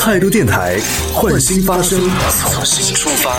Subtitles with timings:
[0.00, 0.78] 态度电台，
[1.12, 2.00] 换新发声，
[2.30, 3.30] 从新出发。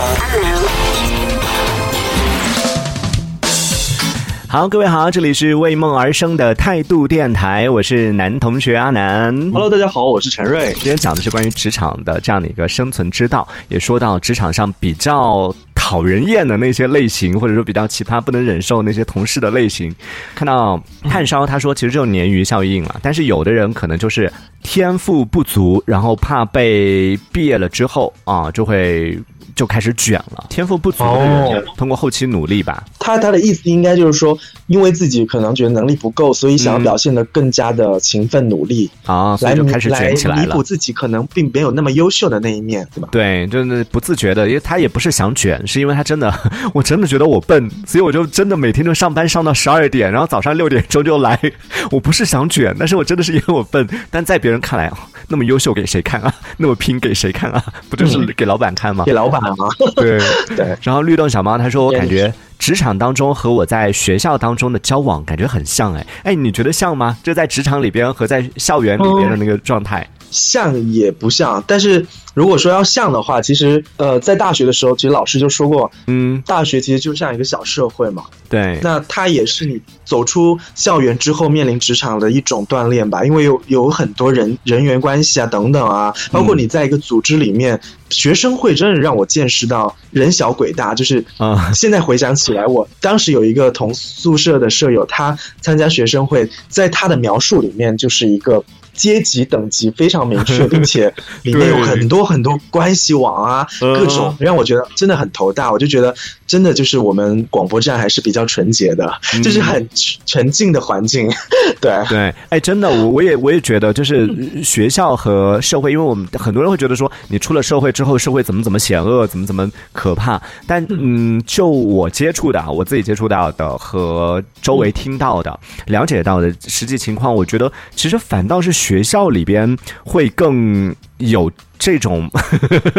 [4.47, 9.35] 好，各位好，这里是为梦而生的态度电台，我是男同学阿南。
[9.51, 10.71] Hello，大家好，我是陈瑞。
[10.75, 19.91] 今天讲的是关于职场的这样的一个生存之道，也说到职场上比较讨人厌的那些类型，或者说比较奇葩、不能忍受那些同事的类型。
[20.35, 24.31] 看到炭烧他说，其实这种鲶鱼效应啊，但是有的人可能就是
[24.63, 29.19] 天赋不足，然后怕被毕业了之后啊，就会。
[29.53, 31.19] 就开始卷了，天赋不足的
[31.53, 34.35] 人，哦通过后期努力吧，他他的意思应该就是说，
[34.67, 40.63] 因为自己可能觉得能力不够，所以想要表现的更加的勤奋努力，啊，所来以就开始卷起来了来弥补。
[40.63, 43.09] 自己可能并没有那么优秀的那一面，对吧？
[43.11, 46.33] 对，就是不自觉的，因为他也不是想卷，是因为他真的，
[46.73, 51.37] 我真的觉得我笨，所以我就真的每天就上班上到十二点，然后早上六点钟就来。
[51.91, 53.85] 我不是想卷，但是我真的是因为我笨。
[54.09, 54.97] 但在别人看来，啊
[55.29, 56.33] 那么优秀给谁看啊？
[56.57, 57.63] 那么拼给谁看啊？
[57.89, 59.13] 不就是给老板看吗给？
[59.13, 60.19] 老板吗，对
[60.55, 60.77] 对。
[60.81, 67.17] 然后律动小猫他说，我感觉职场当中和我在学校当中的交往感觉很像，哎哎，你觉得像吗？
[67.23, 70.05] 就在职场里边和在校园里边的那个状态。
[70.31, 91.71] 像也不像，但是如果说要像的话，其实呃，在大学的时候，其实老师就说过，嗯，大学其实就像一个小社会嘛，对，那它也是你走出校园之后面临职场的一种锻炼吧，因为有有很多人人员关系啊等等啊，包括你在一个组织里面，学生会真的让我见识到人小鬼大，就是啊。
[91.73, 98.63] 现在回想起来，我当时有一个同宿舍的舍友，他参加学生会，在他的描述里面就是一个。
[98.93, 105.71] 阶级等级非常明确， 并且里面有很多很多关系网啊，嗯各种让我觉得真的很头大。
[105.71, 106.13] 我就觉得
[106.45, 109.11] 真的就是我们广播站还是比较纯洁的，
[109.43, 109.87] 就是很
[110.25, 111.29] 沉静的环境。
[111.79, 114.29] 对，对，哎，真的，我我也我也觉得，就是
[114.63, 120.41] 学校和社会，因为我们很多人会觉得说，你出了社会之后，社会怎么怎么险恶，怎么怎么可怕。
[120.67, 125.57] 但嗯，就我接触的啊，我自己接触到的和周围听到的、
[125.87, 132.27] 了解到的实际情况，我觉得其实反倒是学校里边会更有这种，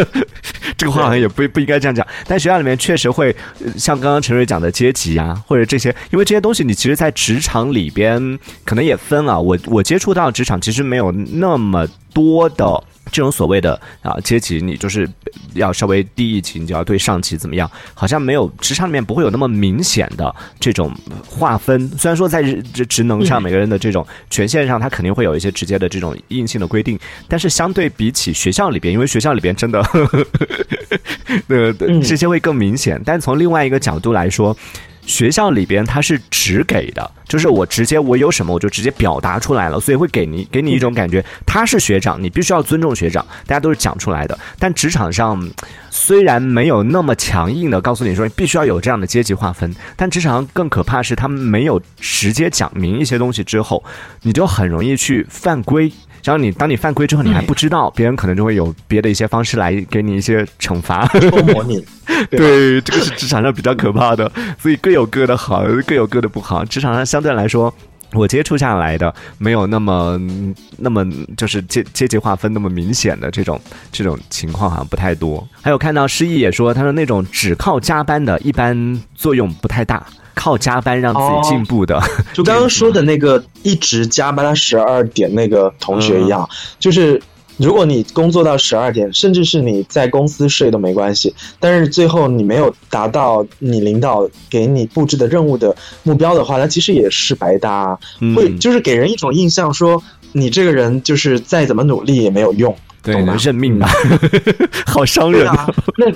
[0.79, 3.35] 这个话好像也不不应该这样讲，但学校里面确实会
[3.77, 9.37] 像刚刚陈瑞讲的阶级啊，或者这些，因为这些东西你其实，在职场里边可能也分啊。
[9.39, 12.85] 我我接触到职场其实没有那么多的。
[13.13, 15.09] 这种所谓的啊阶级，你就是
[15.55, 17.71] 要稍微低一级，你就要对上级怎么样？
[17.95, 20.91] 好像没有职场里面不会有那么明显的这种
[21.29, 21.87] 划分。
[21.99, 29.81] 虽然说在职职能上，每个人的这种权限上，他肯定会有一些直接的这种硬性的规定，但是相对比起学校里边，因为学校里边真的，
[31.49, 31.73] 呃，
[32.03, 33.01] 这些会更明显。
[33.05, 34.57] 但从另外一个角度来说，
[35.05, 44.39] 学校里边他是只给的，就是我直接我有什么我就直接表达出来了，所以会给你给你一种感觉，他是学长，你必须要尊重学长，大家都是讲出来的。
[44.59, 45.51] 但职场上
[45.91, 53.83] 虽然没有那么强硬的告诉你说必须要有这样的阶级划分，但职场上更可怕是他们没有直接讲明一些东西之后，
[54.23, 55.93] 你就很容易去犯规。
[56.23, 61.07] 然后你当你犯规之后，你还不知道，别人可能就会有别的一些方式来给你一些惩罚。
[61.07, 61.85] 偷模拟。
[62.31, 66.65] 对，这个是职场上比较可怕的，所以各有各的好，各有各的不好。
[66.65, 67.73] 职场上相对来说。
[68.15, 70.21] 我接触下来的没有那么
[70.77, 71.03] 那么
[71.35, 73.59] 就是阶阶级划分那么明显的这种
[73.91, 75.49] 这种情况好像不太多。
[75.63, 82.01] 还有看到诗意也说，他说那种只靠加班的，一般作用不太大，靠加班让自己进步的，
[82.33, 86.49] 就刚刚说的那个一直加班到十二点那个同学一样，
[86.79, 87.21] 就是
[87.59, 97.97] 如果你工作到十二点，甚至是你在公司睡都没关系，但是最后你没有达到你领导给你布置的任务的目标的话，那其实也是白搭
[98.35, 103.37] 会就是给人一种印象说你这个人就是再怎么努力也没有用，对懂吗？
[103.39, 103.89] 认命吧，
[104.87, 106.07] 好伤人对啊，那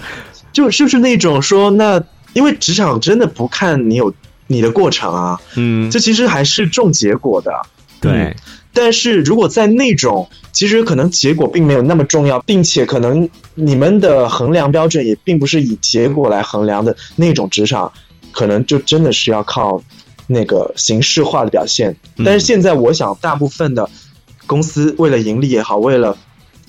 [0.53, 2.03] 就是不是那种说那
[2.37, 4.13] 因为职场真的不看你有
[4.47, 7.51] 你的过程啊，嗯，这其实还是重结果的。
[7.99, 8.37] 对，
[8.75, 17.91] 但是如果在那种其实可能结果并没有那么重要，并且可能你们的衡量标准也并不是以结果来衡量的那种职场，
[18.33, 19.83] 可能就真的是要靠
[20.27, 21.97] 那个形式化的表现。
[22.23, 23.89] 但是现在我想，大部分的
[24.47, 26.15] 公司为了盈利也好，为了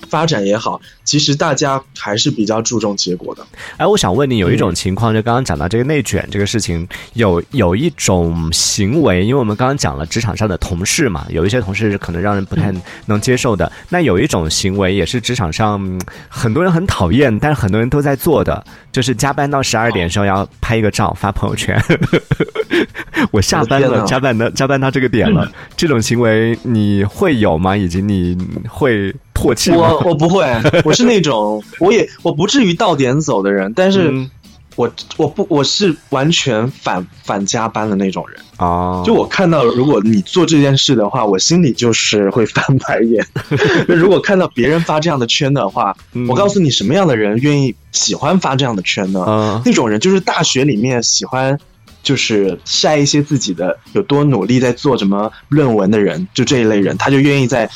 [0.08, 3.46] 发展也好，其实大家还是比较注重结果的。
[3.76, 12.72] 哎，我想问你，有一种情况，就刚刚讲到这个内卷这个事情，有有一种行为，因为我们刚刚讲了职场上的同事嘛，有一些同事是可能让人不太
[13.06, 13.70] 能接受的。
[13.88, 21.80] 那有一种行为也是职场上嗯很多人很讨厌，但是很多人都在做的，就是加班到十二点的时候要拍一个照发朋友圈。
[23.32, 27.76] 我下班了，加班到加班到这个点了， 这种行为你会有吗？
[27.76, 28.36] 以及你
[28.68, 29.70] 会唾弃？
[29.70, 30.44] 我我不会，
[30.84, 34.28] 我是那种我也我不至于到点走的人，但是嗯
[34.74, 38.40] 我我不我是完全反反加班的那种人。
[38.56, 43.24] 啊，就我看到，如果你做这件事的话，我心里就是会翻白眼。
[43.86, 49.24] 如果看到别人发这样的圈的话，嗯我告诉你，什么样的人愿意喜欢发这样的圈呢？
[49.28, 51.58] 嗯那种人就是大学里面喜欢。
[52.00, 57.68] 就是晒一些自己的有多努力在做什么论文的人，就这一类人，他就愿意在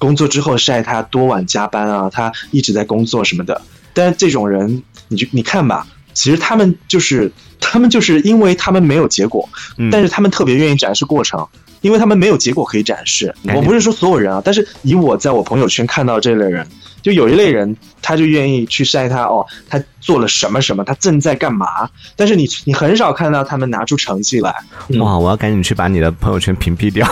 [0.00, 3.62] 工作之后晒他多晚加班啊，他一直在工作什么的。
[3.92, 7.30] 但是这种人，你就你看吧，其实他们就是
[7.60, 11.46] 他们就是因为他们没有结果，嗯但是他们特别愿意展示过程，
[11.82, 13.34] 因为他们没有结果可以展示。
[13.46, 16.66] 哎我不是说所有人啊，但是以我在我朋友圈看到这类人，
[17.02, 21.90] 就有一类人，他就愿意去晒他哦，他做了什么什么，他正在干嘛。
[22.16, 24.54] 但是你你很少看到他们拿出成绩来，
[25.00, 27.06] 哇，我要赶紧去把你的朋友圈屏蔽掉，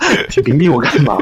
[0.44, 1.16] 屏蔽我干嘛？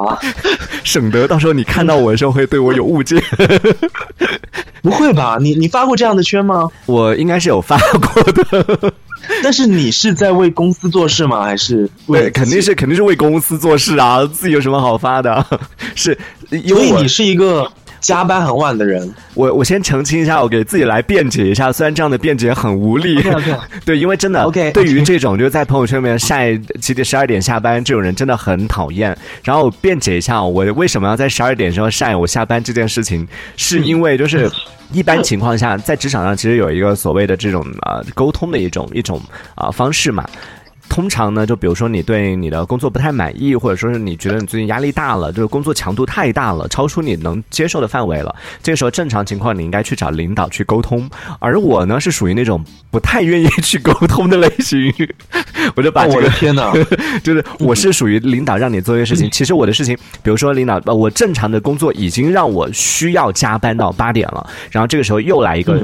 [0.85, 3.23] 省得到时候你看到我的时候会对我有误解。
[4.83, 5.37] 不会吧？
[5.41, 6.69] 你你发过这样的圈吗？
[6.87, 8.93] 我应该是有发过的，
[9.43, 11.43] 但是你是在为公司做事吗？
[11.45, 15.45] 还是为对，肯定是肯定是为公司做事啊，自己有什么好发的？
[15.95, 16.17] 是
[16.51, 19.13] 因为我所以你是一个加班很晚的人。
[19.35, 23.23] 我我先澄清一下，我给自己来辩解一下，虽然这样的辩解很无力
[23.85, 29.17] 对，因为真的 OK，OK 对于这种就是在朋友圈里面晒几点十二点下班这种人真的很讨厌。
[29.45, 33.27] 然后我辩解一下，我为什么要在十二点时候晒我下班这件事情，
[33.57, 34.51] 是因为就是。
[34.93, 39.23] 一般情况下，在职场上其实有一个所谓的这种呃沟通的一种一种
[39.55, 40.29] 啊、方式嘛，
[40.91, 48.35] 通常呢，就比如说你对你的工作不太满意，或者说是你觉得你最近压力大了，就是工作强度太大了，超出你能接受的范围了。
[48.61, 51.09] 这个时候正常情况你应该去找领导去沟通，
[51.39, 54.93] 而我呢是属于那种不太愿意去沟通的类型，
[55.77, 56.73] 我就把哦我这个的天哪！
[57.23, 65.81] 就是我是属于领导让你做一些事情，其实我的事情，比如说领导，呃，我正常的工作已经让我需要加班到八点了，然后这个时候又来一个。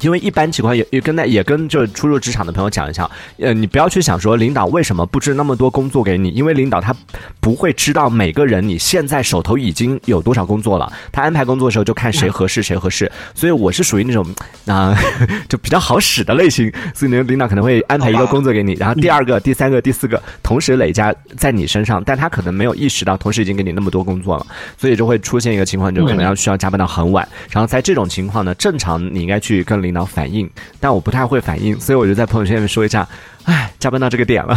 [0.00, 3.08] 因为一般情况也也跟那也跟就是初入职场的朋友讲一下，
[3.38, 6.94] 呃，你不要去想说领导为什么布置那么多工作给你，因为领导他
[7.40, 14.24] 不会知道每个人你现在手头已经有多少工作了，他安排工作的时候就看谁合适谁合适，所以我是属于那种
[14.66, 14.96] 啊、
[15.48, 24.46] 就比较好使的类型，所以呢，领导可能会安排一个工作给你，然后第二个、第三个、第四个同时累加在你身上，但他可能没有意识到同时已经给你那么多工作了，
[24.78, 27.26] 所以就会出现一个情况，就可能要需要加班到很晚。
[27.50, 30.48] 然后在这种情况呢，正常你应该去跟领导反映，
[30.80, 33.06] 但我不太会反应，所以我就在朋友圈里面说一下，
[33.44, 34.56] 哎，加班到这个点了，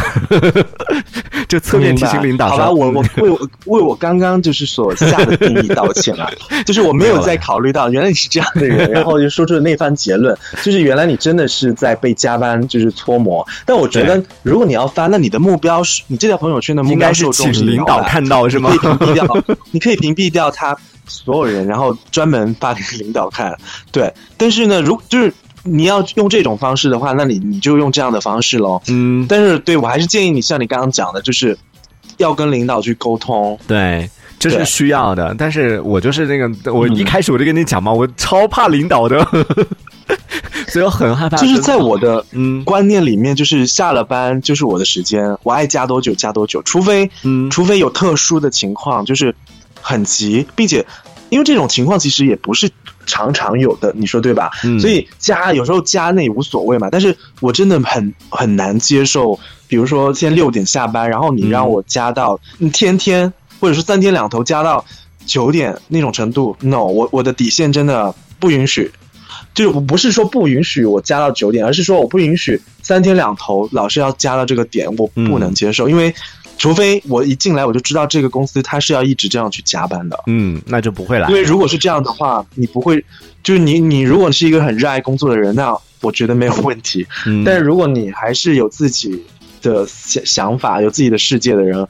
[1.47, 3.23] 就侧面提醒领导说，好吧，我我嗯。
[3.23, 6.29] 为我为我刚刚就是所下的定义道歉啊，
[6.65, 13.45] 就是我没有在考虑到原来你是这样的人，然后就说出了那番结论，就是原来你真的是在被加班就是搓磨。
[13.65, 18.71] 但我觉得如果你要发，那你的目标是你这条朋友圈的目应该是标受众请领导看到是吗？
[18.71, 18.77] 你？
[18.77, 20.75] 可以屏蔽掉，你可以屏蔽掉他
[21.07, 23.57] 所有人，然后专门发给领导看。
[23.91, 25.33] 对，但是呢，如就是
[25.63, 28.81] 你要用这种方式的话，那你你就用这样的方式喽。
[28.87, 31.57] 嗯，但是对我还是建议你像你刚刚讲的，就是
[32.17, 33.59] 要跟领导去沟通。
[33.67, 34.09] 对。
[34.39, 39.17] 这是需要的，但是我就是那个，我一开始我就跟你讲嘛，我超怕领导的，
[40.69, 41.35] 所以我很害怕。
[41.37, 49.35] 就是在我的嗯观念里面，就是下了班就是我的时间，我爱加多久加多久，除非嗯除非有特殊的情况，就是
[49.87, 50.85] 很急，并且
[51.29, 52.69] 因为这种情况其实也不是
[53.05, 54.51] 常常有的，你说对吧？
[54.65, 64.83] 嗯所以加有时候加那也无所谓嘛，但是我真的很很难接受，比如说现在六点下班，然后你让我加到你天天或者是三天两头加到
[65.25, 68.91] 九点那种程度，no，我我的底线真的不允许。
[69.53, 76.13] 就是我不是说不允许我加到九点，而是说我不允许三天两头老是要加到这个点，我不能接受，因为
[76.57, 81.35] 除非我一进来我就知道这个公司它是要一直这样去加班的，嗯，那就不会来因。
[81.35, 83.03] 为如果是这样的话，你不会，
[83.43, 87.05] 就是你你如果是一个很热爱工作的人，那我觉得没有问题。
[87.25, 89.23] 嗯但是如果你还是有自己
[89.61, 91.87] 的想想法、有自己的世界的人，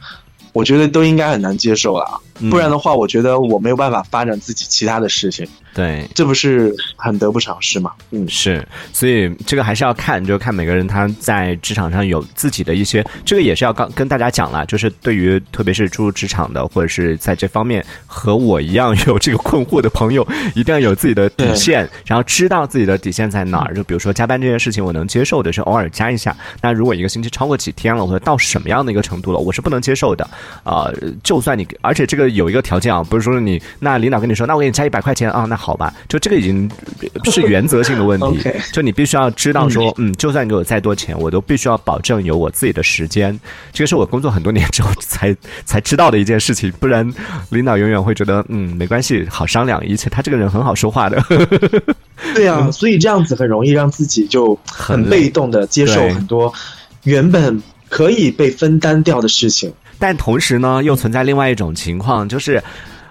[0.54, 2.20] 我觉得都应该很难接受啦。
[2.39, 7.91] 嗯不然的话，我觉得我没有办法发展自己其他的事情，对，这不是很得不偿失吗？
[8.12, 23.74] 嗯，是，所以这个还是要看，就看每个人他在职场上有自己的一些，这个也是要刚跟大家讲了，就是对于特别是初入职场的，或者是在这方面和我一样有这个困惑的朋友，一定要有自己的底线，然后知道自己的底线在哪儿。
[23.74, 30.27] 就比如说加班这件事情，我能接受的是偶尔加一下，那如果一个星期超过几天了，或者到什么样的一个程度了，我是不能接受的。
[30.63, 30.91] 啊、
[31.24, 36.70] 就算你，而且这个个有一个条件啊，不是说你那领导跟你说，那我给你加一百块钱啊，那好吧，就这个已经
[37.26, 38.40] 是原则性的问题
[38.74, 43.40] 就你必须要知道说，嗯，就算你给我再多钱，我都必须要保证有我自己的时间。
[43.72, 47.10] 这个是我工作很多年之后才 才知道的一件事情，不然
[47.50, 51.22] 领导永远会觉得，嗯，没关系，好商量，而且他这个人很好说话的。
[52.34, 56.54] 对啊， 所以这样子很容易让自己就很被动的接受很多
[57.04, 59.72] 原本可以被分担掉的事情。
[60.00, 62.62] 但同时呢，又存在另外一种情况，就是。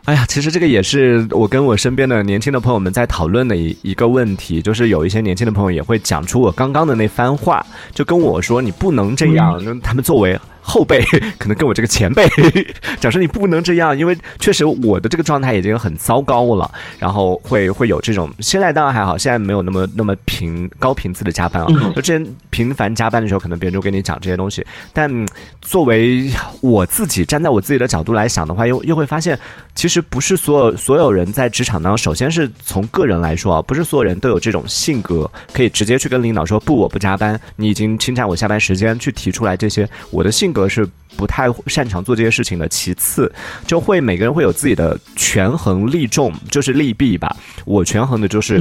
[0.07, 11.01] 哎呀，其实这个也是我跟我身边的年轻的朋友们在讨论的一一个问题，就是有一些年轻的朋友也会讲出我刚刚的那番话，就跟我说你不能这样，嗯他们作为后辈，
[11.39, 12.27] 可能跟我这个前辈。
[13.01, 21.95] 讲说你不能这样，因为确实我的这个状态已经很糟糕了，然后会会有这种，现在当然还好，现在没有那么那么频高频次的加班啊，嗯。
[21.95, 25.27] 就之前频繁加班的时候，可能别人就跟你讲这些东西，但嗯
[25.61, 26.31] 作为
[26.61, 29.39] 我自己站在我自己的角度来想的话，又又会发现，
[29.75, 40.89] 其实不是所有所有人在职场当中，首先是从个人来说啊，不是所有人都有这种性格，可以直接去跟领导说不，我不加班，你已经侵占我下班时间，去提出来这些，我的性格是。
[41.17, 43.33] 不太擅长做这些事情的，其次
[43.67, 47.35] 就会每个人会有自己的权衡利重，就是利弊吧。
[47.65, 48.61] 我权衡的就是，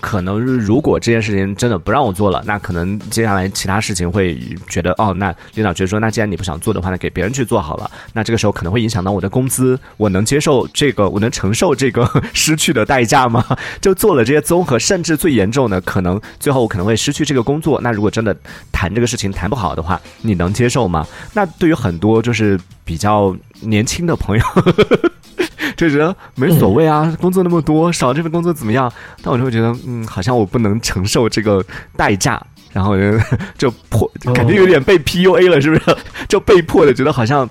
[0.00, 7.90] 可能如果这件事情真的不让我做了，那可能接下来其他事情会觉得哦，那领导觉得说，那既然你不想做的话，那给别人去做好了。
[8.14, 13.44] 那这个时候可能会影响到我的工资，我能接受这个，我能承受这个失去的代价吗？
[13.78, 17.78] 就做了这些综合，甚至最严重的，可能最后我可能会失去这个工作。
[17.82, 18.34] 那如果真的
[18.72, 21.06] 谈这个事情谈不好的话，你能接受吗？
[21.32, 24.44] 那对于很多就是比较年轻的朋友。
[25.76, 28.92] 就觉得没所谓啊，工作那么多，少这份工作怎么样？
[29.22, 31.64] 但我就会觉得，嗯，好像我不能承受这个
[31.96, 32.38] 代价，
[32.70, 33.18] 然后就
[33.56, 35.96] 就迫，感觉有点被 PUA 了，是不是？
[36.28, 37.48] 就被迫的觉得好像，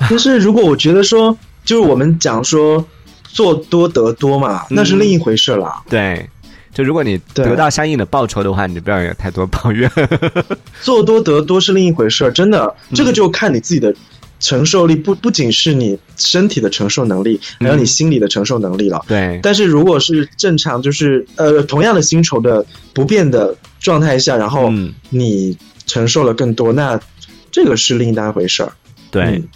[0.00, 2.84] 但是如果我觉得说，就是我们讲说
[3.22, 5.72] 做多得多嘛，那是另一回事了。
[5.88, 6.28] 对，
[6.74, 9.90] 就如果你得到相应的报酬的话，你就不要有太多抱怨。
[10.82, 13.94] 做多得多是另一回事儿，真的，这个就看你自己的
[14.40, 19.04] 承受力，不不仅是你身体的承受能力，还有你心理的承受能力了。
[19.06, 26.98] 对，但是如果是正常，就是呃同样的薪酬的不变的状态下，然后嗯你承受了更多，那
[27.50, 28.72] 这个是另一回事儿。
[29.12, 29.22] 对。
[29.22, 29.48] 嗯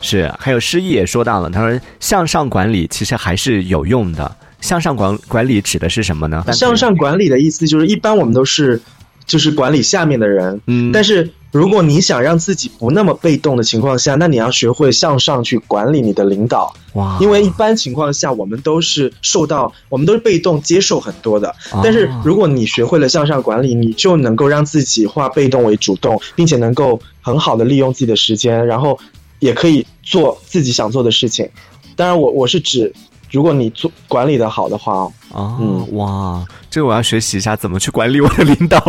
[0.00, 4.36] 是，还有诗意也说到了，他说向上管理其实还是有用的。
[4.60, 6.44] 向上管管理指的是什么呢？
[6.52, 8.78] 向上管理的意思就是，一般我们都是
[9.24, 21.54] 就是管理下面的人，嗯但是如果你想让自己不那么被动的情况下，那你要学会向上去管理你的领导，哇，因为一般情况下我们都是受到，我们都是被动接受很多的。
[21.80, 28.98] 但是如果你学会了向上管理，你就能够让自己化被动为主动，并且能够很好的利用自己的时间，然后
[29.38, 31.48] 也可以做自己想做的事情。
[31.94, 32.92] 当然我，我是指，
[33.30, 38.80] 如果你做管理的好的话哦，哦，嗯哇，这个我要学习一下怎么去管理我的领导。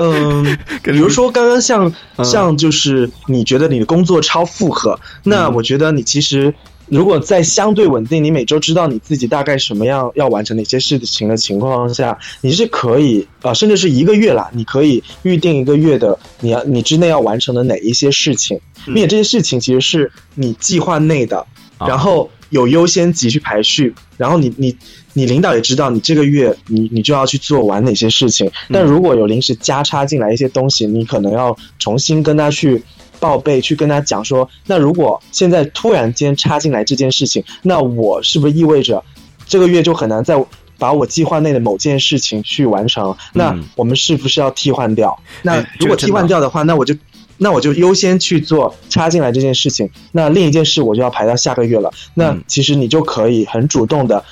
[0.00, 0.44] 嗯，
[0.82, 2.24] 比比如说刚刚像嗯。
[2.24, 6.54] 像就是你觉得你的工作超负荷，那我觉得你其实
[6.88, 21.38] 如果在相对稳定，你每周知道你自己大概什么样要完成哪些事情的情况下，你是可以啊、呃甚至是一个月啦，你可以预定一个月的你要你之内要完成的哪一些事情，并且这些事情其实是你计划内的，
[21.78, 21.88] 啊。
[21.88, 24.76] 然后有优先级去排序，然后你你
[25.12, 32.82] 你领导也知道你这个月你你就要去做完哪些事情，但如果有临时加插进来一些东西，你可能要重新跟他去
[33.20, 39.02] 报备，去跟他讲说，那如果现在突然间插进来这件事情，那我是不是意味着
[39.46, 40.42] 这个月就很难再
[40.78, 43.16] 把我计划内的某件事情去完成？
[43.32, 45.18] 那我们是不是要替换掉？
[45.42, 46.94] 那哎如果替换掉的话，那我就。
[47.38, 51.92] 那我就优先去做插进来这件事情，那另一件事我就要排到下个月了。
[52.14, 54.24] 那嗯其实你就可以很主动的、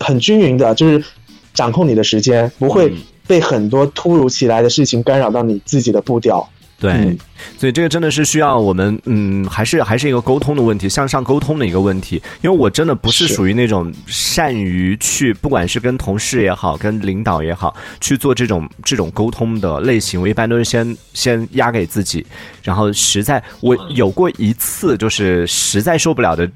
[0.00, 1.04] 很均匀的，就是
[1.52, 6.48] 掌控你的时间，不会嗯被很多突如其来的事情干扰到你自己的步调。
[6.80, 7.18] 对，嗯
[7.56, 12.22] 所以这个真的是需要我们，嗯，还是还是一个沟通的问题，向上沟通的一个问题。
[12.40, 20.20] 因为我真的不是是属于那种善于去，不管是跟同事也好，跟领导也好，去做这种这种沟通的类型。
[20.20, 22.24] 我一般都是先先压给自己，
[22.62, 26.48] 然后实在我有过一次，就是实在受不了的，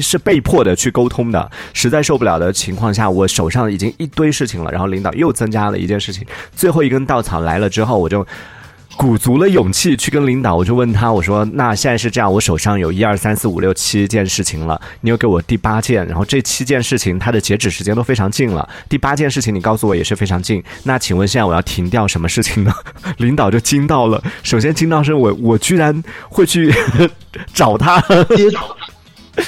[0.00, 8.26] 是被迫的去沟通的，实在受不了的情况下，我手上已经一堆事情了，然后领导又增加了一件事情，最后一根稻草来了之后，我就。
[9.00, 22.70] 鼓足了勇气去跟领导，我就问他，我说：“那现在是这样，我手上有一二三四五六七件事情了，你又给我第八件，然后这七件事情它的截止时间都非常近了，第八件事情你告诉我也是非常近，那请问现在我要停掉什么事情呢？”
[23.16, 26.70] 领导就惊到了，首先惊到是我我居然会去
[27.54, 27.98] 找他，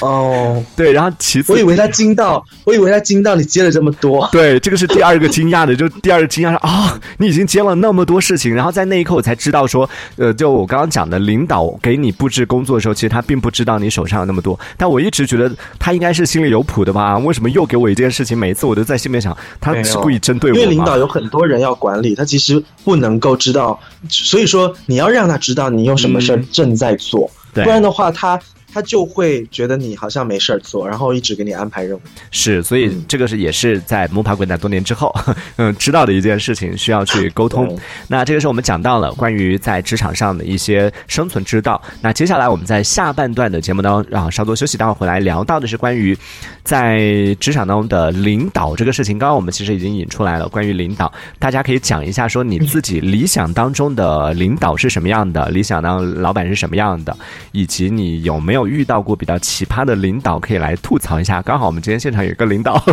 [0.01, 4.27] 哦， 对，然后其次我以为他惊到，我以为他惊到你接了这么多。
[4.31, 17.17] 对，这个是第二个惊讶的，就第二个惊讶是啊，你已经接了那么多事情，然后在那一刻我才知道说，呃，就我刚刚讲的，领导给你布置工作的时候，其实他并不知道你手上有那么多，但我一直觉得他应该是心里有谱的吧？
[17.17, 18.37] 为什么又给我一件事情？
[18.37, 20.61] 每一次我都在心里面想，他是故意针对我吗？
[20.61, 28.39] 因为领导有很多人要管理，他其实不能够知道，所以说你要让他知道你有什么事儿嗯正在做，对不然的话他。
[28.73, 32.01] 他就会觉得你好像没事儿做，然后一直给你安排任务。
[32.31, 35.13] 是，所以嗯这个是也是在摸爬滚打多年之后，
[35.57, 37.77] 嗯，知道的一件事情，需要去沟通。
[38.07, 41.81] 那这个是我们讲到了关于在职场上的一些生存之道。
[42.01, 46.17] 那接下来我们在下半段的节目当中，啊，稍作休息，待会儿回来聊到的是关于
[46.63, 49.19] 在职场当中的领导这个事情。
[49.19, 57.15] 刚刚我们其实已经引出来了，关于领导，大家可以讲一下说你自己理想当中的领导是什么样的，理想当老板是什么样的，
[57.51, 61.41] 以及你有没有遇到过比较奇葩的领导，可以来吐槽一下。
[61.41, 62.83] 刚好我们今天现场有一个领导，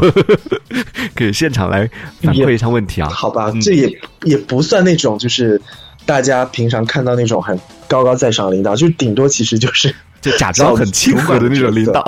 [1.14, 1.88] 可以现场来
[2.22, 3.08] 反馈一下问题啊。
[3.08, 5.60] 好吧，嗯这也也不算那种就是
[6.06, 7.58] 大家平常看到那种很
[7.88, 12.04] 高高在上的领导，就顶多其实就是就假装很亲和的那种领导，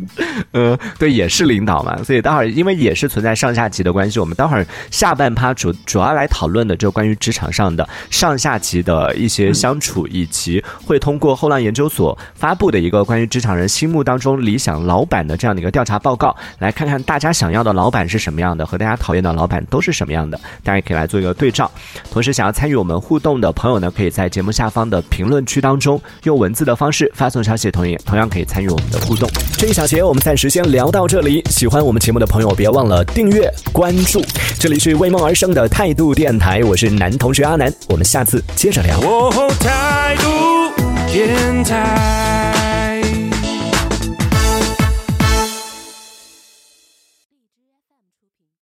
[0.52, 21.70] 嗯，对，也是领导嘛，所以待会儿因为也是存在上下级的关系，我们待会儿下半趴主主要来讨论的就关于职场上的上下级的一些相处，以及会通过后浪研究所发布的一个关于职场人心目当中理想老板的这样的一个调查报告，来看看大家想要的老板是什么样的，和大家讨厌的老板都是什么样的，大家也可以来做一个对照。
[22.10, 29.28] 同时，想要参与我们互动的朋友呢，可以在节目下方的评论区当中用文字的方式发送消息，同样同样可以参与我们的互动。
[29.58, 31.42] 这一小节我们暂时先聊到这里。
[31.50, 34.24] 喜欢我们节目的朋友，别忘了订阅关注。
[34.56, 39.00] 这里是为梦而生的态度电台，我是男同学阿南，我们下次接着聊。
[39.00, 42.59] 哦，态度电台。